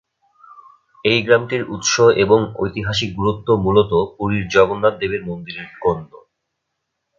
এই 1.05 1.19
গ্রামটির 1.23 1.63
উৎস 1.69 1.93
এবং 2.15 2.39
ঐতিহাসিক 2.55 3.09
গুরুত্ব 3.15 3.47
মূলতঃ 3.57 3.93
পুরীর 4.15 4.45
জগন্নাথ 4.47 4.93
দেবের 4.99 5.21
মন্দিরের 5.25 5.67
গন্য। 5.83 6.11